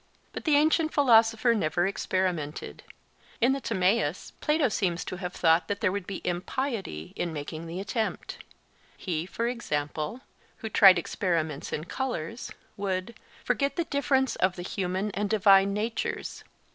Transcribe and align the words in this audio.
But 0.33 0.45
the 0.45 0.55
ancient 0.55 0.91
philosopher 0.95 1.53
never 1.53 1.85
experimented: 1.85 2.81
in 3.39 3.51
the 3.53 3.61
Timaeus 3.61 4.31
Plato 4.41 4.67
seems 4.67 5.05
to 5.05 5.17
have 5.17 5.33
thought 5.33 5.67
that 5.67 5.79
there 5.79 5.91
would 5.91 6.07
be 6.07 6.21
impiety 6.25 7.13
in 7.15 7.31
making 7.31 7.67
the 7.67 7.79
attempt; 7.79 8.39
he, 8.97 9.27
for 9.27 9.47
example, 9.47 10.21
who 10.57 10.69
tried 10.69 10.97
experiments 10.97 11.71
in 11.71 11.83
colours 11.83 12.51
would 12.77 13.13
'forget 13.43 13.75
the 13.75 13.83
difference 13.85 14.35
of 14.37 14.55
the 14.55 14.63
human 14.63 15.11
and 15.11 15.29
divine 15.29 15.71
natures. 15.71 16.43